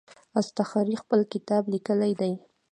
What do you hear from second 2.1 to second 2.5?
دی.